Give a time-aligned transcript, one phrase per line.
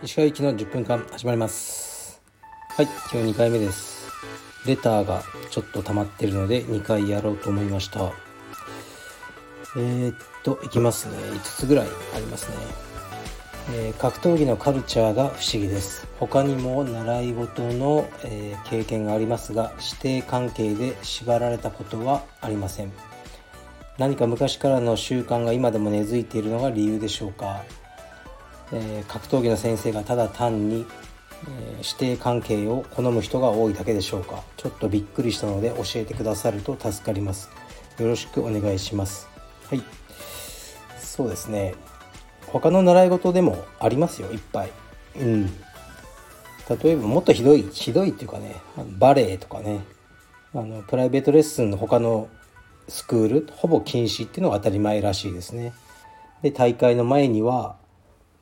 [0.00, 2.22] 石川行きの10分間始まります。
[2.76, 4.08] はい今日2回目です。
[4.66, 8.12] レターがちょっと溜まってるので2回やろうと思いました。
[9.76, 11.16] えー、っといきますね。
[11.16, 12.56] 5つぐらいありますね、
[13.72, 16.06] えー、格闘技のカルチャーが不思議です。
[16.20, 23.07] 他にも習い事の、えー、経験がありますが指定関係で縛られたことはありません。
[23.98, 27.64] 何か昔からの習慣が今でも根付いているのが理由でしょうか？
[28.72, 30.86] えー、格闘技の先生がただ単に、
[31.48, 34.44] えー、指定関係を好む人が多いだけでしょうか？
[34.56, 37.50] ちょっとびっくりしたので教えてくださると助かります。
[37.98, 39.28] よろしくお願いします。
[39.68, 39.82] はい。
[41.00, 41.74] そうですね。
[42.46, 44.28] 他の習い事でもありますよ。
[44.28, 44.70] いっぱい。
[45.20, 45.46] うん。
[45.46, 48.54] 例えばもっとひどいひどいっていうかね
[48.98, 49.80] バレエとかね。
[50.54, 52.28] あのプライベートレッスンの他の
[52.88, 55.72] スクールほぼ禁止っていうのが当たり前らしいですね
[56.42, 57.76] で大会の前には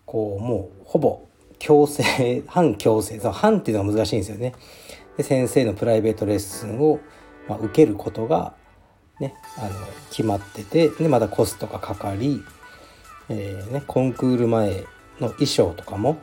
[0.04, 1.26] こうもうほぼ
[1.58, 4.52] 強制 反強制その反っていうのが難しいんですよね。
[5.16, 7.00] で先生のプライベートレッスンを、
[7.48, 8.54] まあ、受けることが、
[9.18, 9.70] ね、あの
[10.10, 12.42] 決まっててでまたコストがかかり、
[13.30, 14.84] えーね、コンクール前
[15.18, 16.18] の衣装とかも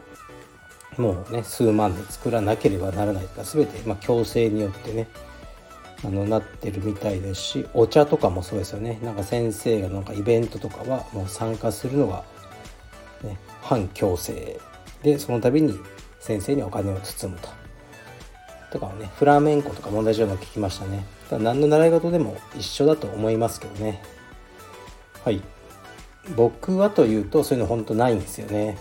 [0.97, 5.07] もうね数万で作らなければならないとか全て、まあ、強制によってね
[6.05, 12.23] あのなってるみたいですしお茶とかもそうですよねなんか先生がなんかイベントとかはもう参加するのが
[13.23, 14.59] ね、反強制
[15.01, 15.79] でその度に
[16.19, 17.49] 先生にお金を包むと。
[18.71, 21.05] とかはねフラメンコとかも同じような聞きましたね。
[21.29, 24.01] だ何の習い事でも一緒だと思いますけどね。
[25.23, 25.41] はい。
[26.35, 28.77] 僕はというとそういうの本当ないんですよね。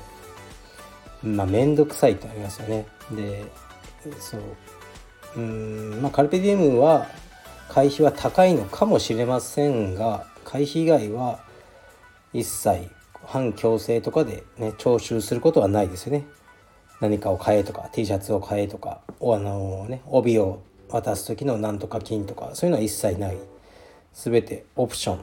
[1.22, 2.86] まあ面倒くさいってありますよね。
[3.12, 3.44] で、
[4.18, 4.40] そう。
[5.36, 7.06] うん、まあカルペディエムは
[7.68, 11.40] 会費は高いのかもしれませんが、会費以外は
[12.32, 12.88] 一切
[13.24, 16.26] 反強制とかでね徴収することはないですよね。
[17.00, 23.38] 何かを買えとか T シャツを買えとかあのね帯を渡す時のなんとか金とかそういうのは一切ない。
[24.14, 25.18] 全てオプションっ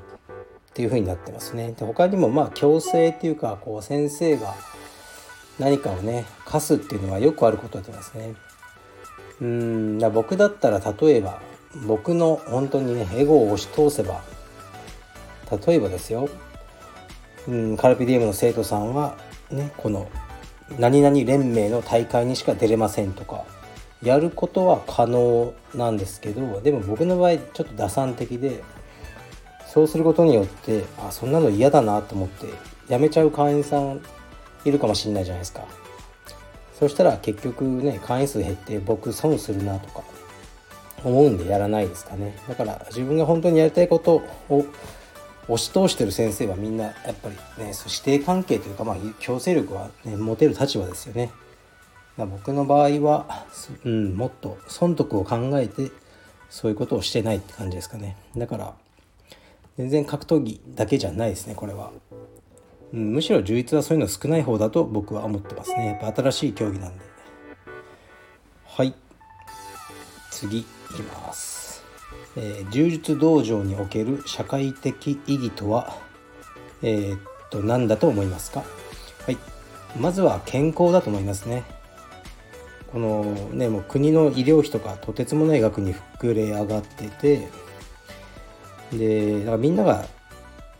[0.73, 1.73] ていう風になってますね。
[1.73, 4.55] で他にもまあ強制っていうかこう先生が
[5.59, 8.33] 何かをね課すっていうのはよくあることだと思いますね。
[9.41, 11.41] うんだ僕だったら例えば
[11.85, 14.21] 僕の本当にねエゴを押し通せば
[15.65, 16.29] 例えばですよ。
[17.47, 19.17] うん、カルピディエムの生徒さんは
[19.49, 20.09] ねこの
[20.77, 23.43] 何々連盟の大会にしか出れませんとか
[24.03, 28.63] やることは可能なんですけどでも僕の場合ちょっと打算的で
[29.65, 32.47] そうすることによってあそんなの嫌だなと思って
[32.87, 34.01] やめちゃう会員さん
[34.65, 35.65] いるかもしれないじゃないですか。
[36.79, 40.01] そしたら結局ね会員数減って僕損するなとか
[41.03, 44.65] 思うんでやらないですかねだから自分が本当にやりたいことを
[45.49, 51.31] 押し通してる先生はみんなやっぱりね指定関係というかまあ強制力は、ね、持てる立場ですよね。
[52.15, 53.45] ま、僕の場合は、
[53.85, 55.91] うん、もっと損得を考えて
[56.49, 58.17] そういうことをしてないって感じですかね。
[58.37, 58.73] だから
[59.77, 61.91] 全然格闘技だけじゃないですねこれは。
[62.93, 65.99] うん、むしろ充実はそういうの少ない方だと僕は思ってますね。
[66.01, 67.05] やっぱ新しい競技なんで。
[68.65, 68.93] はい
[70.31, 70.63] 次い
[70.95, 71.83] きます。
[72.35, 75.97] えー、柔術道場における社会的意義とは、
[76.81, 78.63] えー、っと何だと思いますか？
[79.25, 79.37] はい
[79.99, 81.63] まずは健康だと思いますね
[82.91, 87.49] このねもう国の医療費とかとてつもない額に膨れ上がってて
[88.93, 90.05] でだからみんなが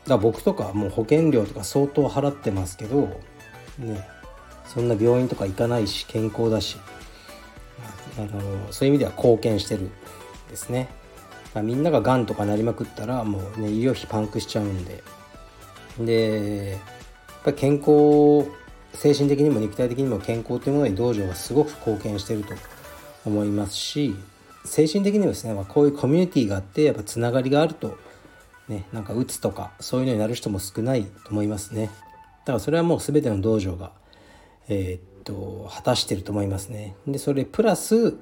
[0.09, 3.20] だ僕とかもう保険料とか相当払ってますけど
[3.78, 4.08] ね
[4.66, 6.78] そんな病院とか行かないし健康だし
[8.18, 9.90] あのそういう意味では貢献してる
[10.50, 10.90] ですね。
[11.64, 15.03] みんなががんとかなりまくったらもうね医療費パンクしちゃうんで。
[16.00, 18.50] でやっぱり健康
[18.94, 22.53] 精神的にも肉体的にも健康というものに道場はすごく貢献してると
[23.25, 24.16] 思いますし
[24.66, 27.98] 精神的にもですね、まあ、こういうコミュニティがあってやっぱつながりがあると
[28.69, 31.88] ねなんかうつとかそういうのになる人も少ないと思いますね。
[32.45, 33.92] だからそれはもう全ての道場が
[34.69, 36.95] えー、っと果たしてると思いますね。
[37.07, 38.16] でそれプラス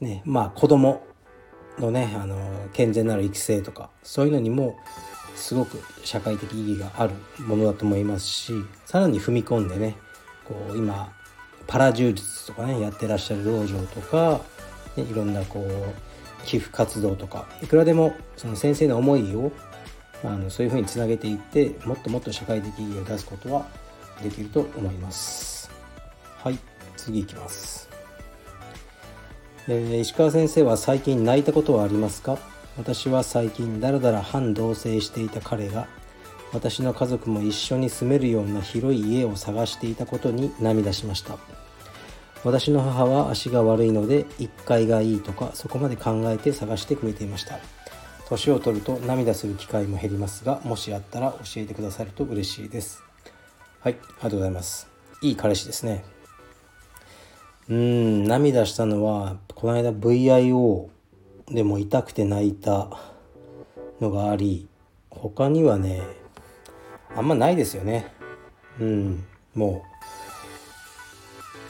[0.00, 1.02] ねまあ子供
[1.78, 4.76] のねあの健全なる育成とかそういうのにも
[5.34, 7.14] すごく社会的意義がある
[7.46, 8.52] ものだと思いますし
[8.84, 9.96] さらに踏み込んでね
[10.44, 11.12] こう今
[11.66, 14.40] パラ柔術とかねやってらっしゃる道場とか、
[14.96, 16.11] ね、いろんなこう
[16.44, 19.52] 寄付活動とかいくらでもその先生の思いを
[20.24, 23.66] あのそういうふうにつなげていってもっともっと社会的意義を出すことは
[24.22, 25.70] できると思います。
[26.38, 26.58] はい
[26.96, 27.88] 次いきます。
[29.68, 32.38] えー、石川先生は最近泣いたことはありますか？
[32.76, 35.86] 私は最近だらだら半同棲していた彼が
[36.52, 41.38] 私の家族も一緒に住めるような広い家を探していたことに涙しました
[42.44, 47.58] 私の母は足が悪いので1階がいいとかそこまで考えて探してくれていました。
[48.28, 53.02] 年を取ると涙する機会も減りますがもしあったら教えてくださると嬉しいです。
[53.80, 54.88] はいありがとうございます。
[55.20, 56.04] いい彼氏ですね。
[57.68, 60.88] うん涙したのはこの間 VIO
[61.48, 62.88] でも痛くて泣いた
[64.00, 64.66] のがあり
[65.10, 66.02] 他にはね
[67.14, 68.12] あんまないですよね。
[68.80, 69.24] うん
[69.54, 69.92] もう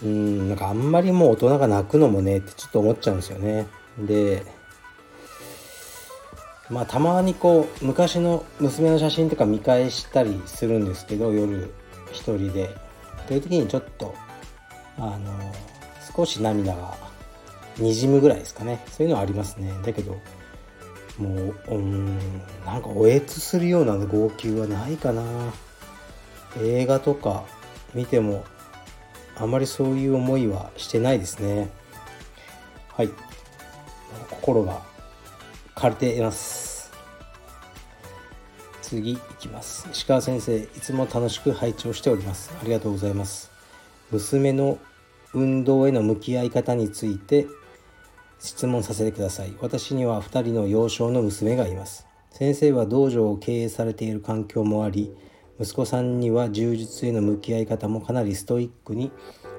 [0.02, 3.66] うんなんかあんまりもう大人が泣くのもねってちょっと思っちゃうんですよね。
[3.99, 4.44] で
[6.70, 11.72] まあたまにこう昔の娘の写真とか見返したりするんですけど夜
[12.10, 12.75] 一人で。
[13.28, 14.14] そういう時にちょっと
[14.99, 15.19] あの
[16.14, 16.94] 少し涙が
[17.78, 18.84] にじむぐらいですかね。
[18.90, 19.72] そういうのはありますね。
[19.84, 20.19] だけど
[21.19, 22.19] もううん
[22.66, 25.22] なんかおえつするような号泣はないかな。
[26.60, 27.44] 映画とか
[27.94, 28.44] 見ても
[29.42, 31.68] あまりそういう思いはしてないですね。
[32.94, 33.10] はい。
[34.30, 34.80] 心が
[35.74, 36.92] 枯れています。
[38.82, 42.54] 次いきます石川先生いつも楽しく拝聴しております。
[42.60, 43.50] ありがとうございます。
[44.12, 44.78] 娘の
[45.34, 47.48] 運動への向き合い方について
[48.38, 49.56] 質問させてください。
[49.60, 52.06] 私には2人の幼少の娘がいます。
[52.30, 55.12] 先生は道場を経営されている環境もあり
[55.62, 59.12] 息子さんには柔術への向き合い方もかなりストイックに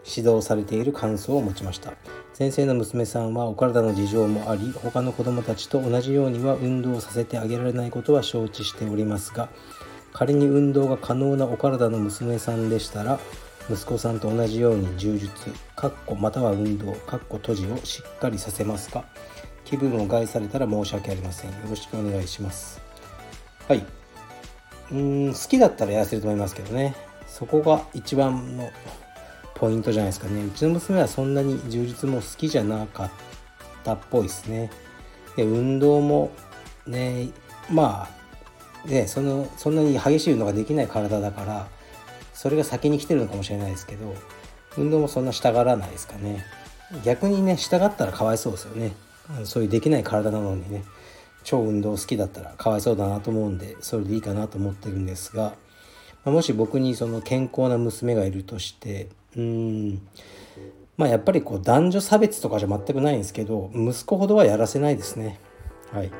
[0.06, 1.94] 指導されている感想を持ちました。
[2.34, 9.48] 先生の娘さんはお体の事情もあり他の子どもたちと同じようには運動をさせてあげられないことは承知しておりますが
[10.12, 13.20] 仮に運動が可能なお体の娘さんでしたら
[13.70, 15.32] 息子さんと同じように柔術
[15.78, 19.06] かっこまたは運動かっこ閉じをしっかりさせますか？
[19.64, 21.52] 気分を害されたら申し訳ありません。
[21.52, 22.82] よろしくお願いします。
[23.70, 24.03] はい。
[24.94, 24.96] う
[25.30, 26.96] ん好きだったらやらせると思いますけどね。
[27.28, 28.70] そこが一番の
[29.56, 30.46] ポイントじゃないですかね。
[30.46, 33.12] うちの娘はそんなに充実も好きじゃなかっ
[33.84, 34.70] たっぽいですね。
[35.36, 36.32] で運動も
[36.86, 37.30] ね
[37.72, 38.08] ま
[38.86, 41.68] あねそのそんなに激しい運動ができない体だから
[42.34, 44.14] それが先に来てるのかもしれないですけど
[44.78, 46.46] 運動もそんなしたがらないですかね。
[47.04, 48.92] 逆にねしたがったらかわいそうですよね。
[49.36, 50.84] あのそういうできない体なのにね。
[51.44, 55.56] 超運動好きだったらかわいそうだなと思うんでそれでいいかなと思ってるんですが、
[56.26, 60.02] ま、もし僕にその健康な娘がいるとしてうん
[60.98, 65.40] まあやっぱりこう男女差別とかじゃ全くないんですけど息子ほどはやらせないですね。
[65.92, 66.12] はい。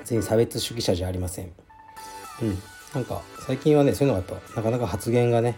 [0.00, 1.52] 別に差別主義者じゃありません。
[2.42, 2.58] うん。
[2.94, 5.56] なんか最近はねそういうのがやっぱなかなか発言がね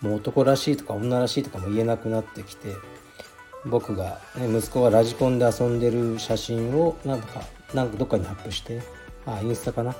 [0.00, 2.68] もう男らしいとか女らしいとかも言えなくなってきて
[3.64, 7.42] 僕が、ね、息子がラジコンで遊んでる写真をなんとか
[7.74, 8.80] なんかどっかにアップして
[9.26, 9.94] あインスタかな？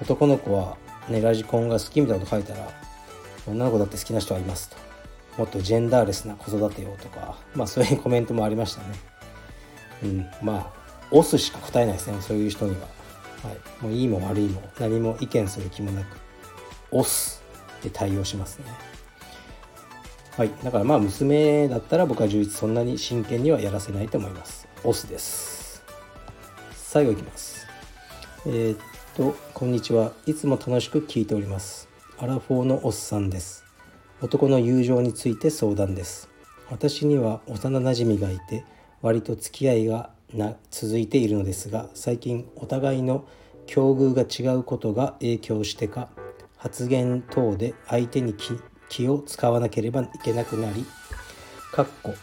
[0.00, 0.76] 男の子は、
[1.08, 2.68] ね、ラジコンが好きみたいなこと書いたら
[3.46, 4.76] 女の子だって好きな人はいますと。
[5.36, 8.86] もっとジェンダーレスな子育てをとかまあそういうコメントもありましたね。
[10.02, 12.80] うんまあ押すしか答えないですねそういう人には、
[13.42, 13.52] は
[13.82, 16.16] い、もういいも悪いも何も意見する気もなく
[16.90, 17.42] 押す
[17.82, 18.64] で対応しますね。
[20.36, 24.66] はいだからまあ娘だったら僕は充実そんなに真剣にはやらせないと思います。
[24.78, 25.63] 押すです。
[26.94, 27.66] 最後いきます。
[28.46, 28.78] えー、っ
[29.16, 30.12] とこんにちは。
[30.26, 31.88] いつも楽しく聞いております。
[32.18, 33.64] アラフォーのおっさんです。
[34.22, 36.28] 男の友情について相談です。
[36.70, 38.64] 私には幼なじみがいて
[39.02, 43.26] 割と付き合いがな続いているのですが最近お互いの
[43.66, 46.10] 境遇が違うことが影響してか
[46.56, 48.36] 発言等で相手に
[48.88, 50.86] 気を使わなければいけなくなり
[51.72, 52.14] かっこ、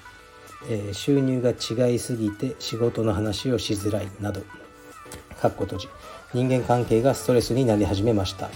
[0.70, 4.61] えー、収入が違いすぎて仕事の話をしづらいなど。
[5.42, 5.90] かっこ閉じ。
[6.36, 8.52] 人間関係がストレスになり始めました。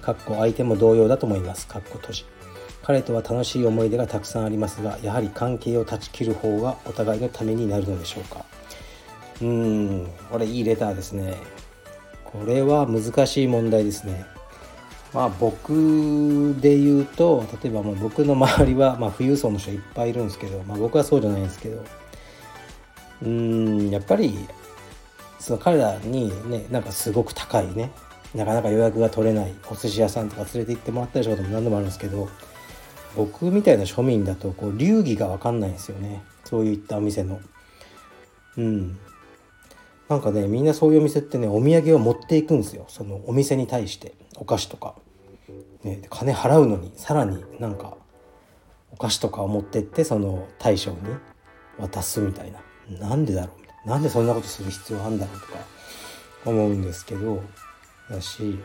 [0.00, 1.66] かっこ相手も同様だと思います。
[1.66, 2.24] かっこ閉じ。
[2.82, 8.46] 彼とは楽しい思い出がたくさんありますがやはり関係を断ち切る方がお互いのためになるのでしょうか。
[9.42, 10.10] うーん。
[10.30, 11.34] これいいレターですね。
[12.24, 14.24] これは難しい問題ですね。
[15.12, 21.84] まあ僕で言うと例えばもう僕の周りは、まあ、富裕層の人いっぱいいるんですけど、まあ、僕はそうじゃないんですけど。
[23.22, 23.90] うーん。
[23.90, 24.48] やっぱり
[25.44, 27.90] その彼らにねなんかすごく高いね
[28.34, 32.30] なかなか予約が取れないお寿司屋さんとか連れて行ってもらったりしたことも何度もあるんですけど
[33.14, 36.24] 僕みたいな庶民だとこう流儀が分かんないんですよね。
[36.44, 37.40] そういったお店の。
[38.56, 38.98] うん。
[40.08, 42.86] なんかねみんなそういうお店ってねお土産を持っていくんですよ。
[42.88, 44.94] そのお店に対してお菓子とか、
[45.84, 47.96] ね、金払うのにさらになんか
[48.90, 50.98] お菓子とかを持ってってその大将に
[51.78, 52.60] 渡すみたいな。
[52.98, 55.58] なんでだろうなんでそんなことする必要あんだろうとか
[56.44, 57.42] 思うんですけど
[58.10, 58.58] だし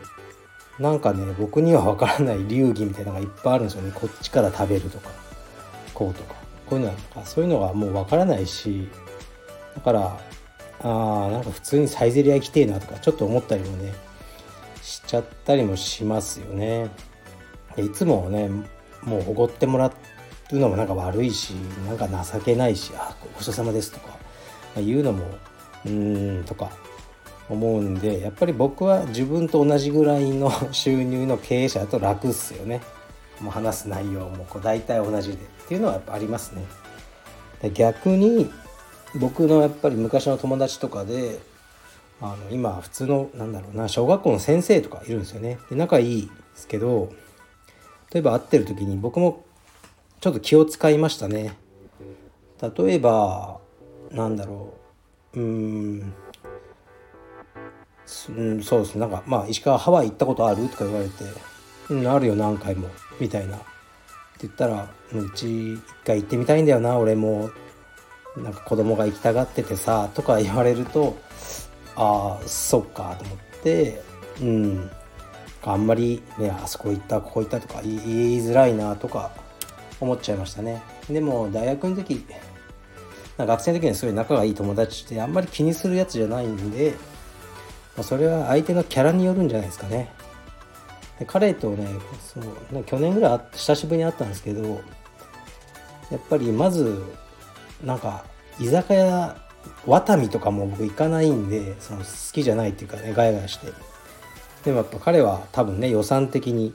[0.78, 3.92] なんかね僕には分からない流儀みたいなのがいっぱいあるんですよね。
[3.94, 5.10] こっちから食べるとか
[5.94, 6.40] こうとか。
[6.70, 8.88] こういうのはそういうのがもう分からないし
[9.74, 10.20] だから
[10.82, 13.92] あーなんか普通にサイゼリヤ行きてえなとかちょっと思ったりもね
[14.80, 16.88] しちゃったりもしますよね。
[17.76, 18.48] いつもね
[19.02, 19.90] もうおごってもら
[20.52, 21.50] うのもなんか悪いし
[21.88, 24.16] なんか情けないし「あごちそうさまです」とか、
[24.76, 25.24] 言うのも
[25.84, 26.70] うーんとか
[27.48, 32.80] 思うんでやっぱり僕は自分と同じぐらいの 収入の経営者だと楽っすよね。
[33.40, 36.62] もう話す内容もこう大体同じでっていうのはやっぱありますね。
[37.72, 38.50] 逆に
[39.14, 41.38] 僕のやっぱり昔の友達とかで
[42.20, 45.58] あの今普通のなんだろうな小学校の先生とかいるんですよね。
[45.70, 47.10] で仲いいですけど
[48.12, 49.44] 例えば会ってる時に僕も
[50.20, 51.56] ちょっと気を使いましたね。
[52.60, 53.58] 例えば
[54.10, 54.74] なんだろ
[55.34, 55.40] う。
[55.40, 56.14] うん。
[58.36, 59.00] うんそうですね。
[59.00, 61.24] なんかまあ石川ハワイ行ったことあるとか言われて
[61.90, 62.88] 「うんあるよ何回も」
[63.20, 63.56] みたいな。
[63.56, 63.66] って
[64.42, 67.50] 言ったら「うち一回行ってみたいんだよな俺も。
[68.36, 71.16] なんか子供が行きたがっててさ」とか言われると
[71.96, 74.02] ああそっかと思って
[74.40, 74.90] うん。
[75.62, 79.30] あんまりねあそこ行ったここ行ったとか言いづらいなとか
[80.00, 80.82] 思っちゃいましたね。
[81.08, 82.24] でも大学の時
[83.46, 86.94] 学生の時にすごい仲がいい友達ってあんまり気にするやつじゃないんで
[87.96, 90.12] まあそれは相手のキャラによるんじゃないですかね。
[91.18, 91.86] で彼とね
[92.34, 94.80] そう去年ぐらい久しぶりに会ったんですけど
[96.10, 97.02] やっぱりまず
[97.84, 98.24] なんか
[98.58, 99.36] 居酒屋
[99.86, 103.72] ワタミとかも僕行かないんでその好きじゃないっていうかねガヤガヤして。
[104.64, 106.74] でもやっぱ彼は多分ね予算的に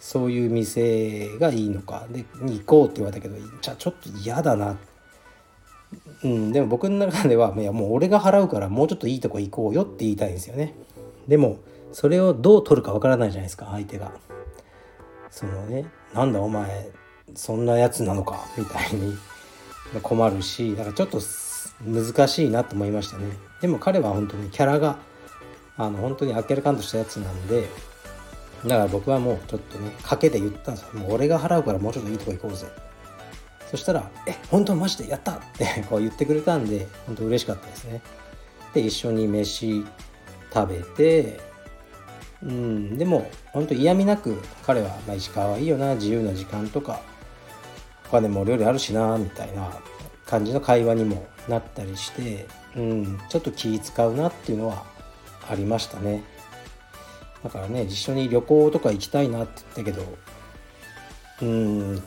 [0.00, 4.76] そういう店がいいのかでに行こうって言われたけどじゃあちょっと嫌だなっ
[6.22, 10.74] うんでも僕の中ではいやもう俺が払うからもうちょっといいとこ行こうよって言いたいんですよね。
[11.28, 11.58] でも
[11.92, 14.12] それをどう取るかわからないじゃないですか相手が。
[15.30, 16.90] そのねなんだお前
[17.34, 19.16] そんなやつなのかみたいに。
[20.04, 21.20] 困るしだからちょっと
[21.84, 23.26] 難しいなと思いましたね。
[23.60, 24.98] でも彼は本当にキャラが
[25.76, 27.68] あの本当にあっけらかんとしたやつなんで
[28.64, 31.00] だから僕はもうちょっとね賭けで言ったんですよ。
[31.00, 32.68] もう俺が払うからもうちょっといいとこ行こうぜ。
[33.70, 38.00] そしたら「え本当マジでやった!」って こう言ってくれたんで本当嬉しかったですね
[38.74, 39.84] で一緒に飯
[40.52, 41.40] 食べて
[42.42, 47.00] うんでも本当嫌味なく彼は、まあ、石川はいいよな自由な時間とか
[48.08, 49.70] お金も料理あるしなみたいな
[50.26, 52.46] 感じの会話にもなったりして、
[52.76, 54.84] うん、ちょっと気使うなっていうのは
[55.48, 56.22] ありましたね
[57.44, 60.16] だからね一緒に旅行とか行きたいなって言ったけど
[61.42, 62.02] うん例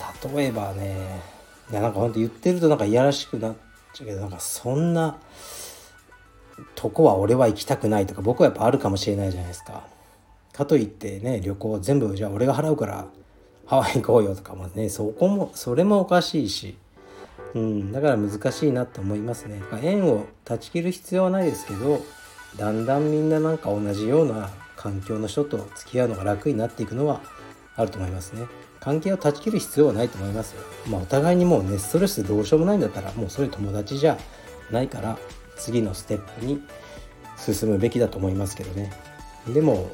[0.45, 1.32] えばね
[1.71, 3.55] いやなんかほんと言ってるとなんかいやらしくなっ
[3.93, 5.17] ちゃうけどなんかそんな
[6.75, 9.83] とこは俺は行きたくないとか僕はやっぱあるかもしれないじゃないですか。
[10.51, 13.07] かといってね旅行全部じゃあ俺が払うから
[13.65, 16.77] ハワイ行こうよとかもねそこもそれもおかしいし、
[17.55, 19.61] うん、だから難しいなと思いますね。
[19.81, 22.01] 縁を断ち切る必要はないですけど
[22.57, 27.21] だんだんみんななんか同じような環境の人と付き合うのが楽になっていくのは
[27.75, 28.45] あると思いますね。
[28.83, 30.61] 関係を断ち切る必要はないと思いますよ。
[30.89, 34.17] まあお互いにもうねストレスどうしようもないんだったらもうそれ友達じゃ
[34.71, 35.17] ないから
[35.55, 36.61] 次のステップに
[37.37, 38.91] 進むべきだと思いますけどね。
[39.47, 39.89] でも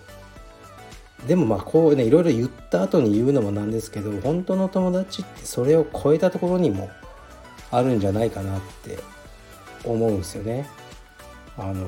[1.28, 6.90] でもまあこうねいろいろ言った後に言うのもなんですけど本当の友達ってそれを超えたところにも
[7.70, 8.98] あるんじゃないかなって
[9.84, 10.68] 思うんですよね。
[11.60, 11.88] あの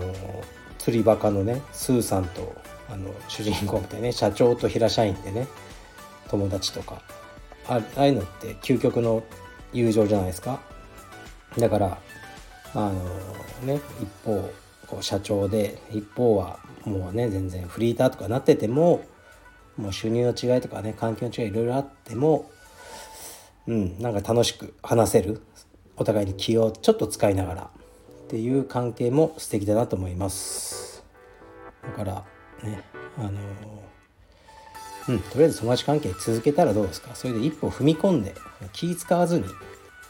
[0.78, 2.56] 釣りバカのねスーさんと
[2.92, 5.48] あの主人公みたいね社長と平社員でね
[6.32, 7.02] 友達とか。
[7.68, 9.24] ああいうのって究極の
[9.72, 10.60] 友情じゃないですか。
[11.58, 11.98] だから
[12.74, 12.94] あの
[13.66, 14.52] ね一方
[14.88, 19.06] こう社長で一方はもうね全然フリーターとかなってても
[19.78, 22.50] もう収入の違いとかね環境の違いいろいろあっても
[23.68, 25.42] うんなんか楽しく話せる
[25.98, 31.04] お互いに気をちょっと使いながらっていう関係も素敵だなと思います。
[31.84, 32.26] だから
[32.64, 32.82] ね
[33.18, 33.40] あの
[35.12, 37.16] うんとりあえず友達関係続けたらどうですか？
[37.16, 38.34] それで一歩踏み込んで
[38.74, 39.46] 気使わずに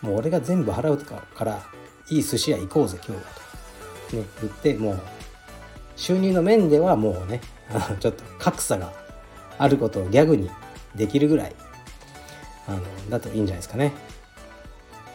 [0.01, 1.63] もう俺が全部払うとかから
[2.09, 3.31] いい寿司屋行こうぜ今日は
[4.11, 4.99] と、ね、言ってもう
[5.95, 7.41] 収入の面ではもうね
[7.99, 8.91] ちょっと格差が
[9.57, 10.49] あることをギャグに
[10.95, 11.55] できるぐらい
[12.67, 13.93] あのだといいんじゃないですかね。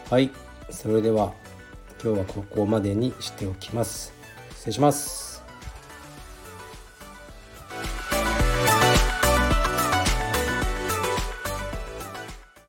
[0.09, 0.31] はい。
[0.69, 1.33] それでは
[2.03, 4.13] 今日はここまでにしておきます。
[4.55, 5.26] 失礼します。